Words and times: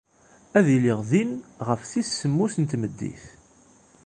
Ad 0.57 0.67
iliɣ 0.75 0.99
din 1.09 1.31
ɣef 1.67 1.81
tis 1.89 2.09
semmus 2.19 2.53
n 2.57 2.63
tmeddit. 2.71 3.23